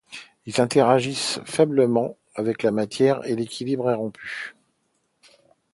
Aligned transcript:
Ils 0.47 0.59
interagissent 0.59 1.39
faiblement 1.45 2.17
avec 2.33 2.63
la 2.63 2.71
matière 2.71 3.23
et 3.27 3.35
l’équilibre 3.35 3.91
est 3.91 3.93
rompu. 3.93 4.55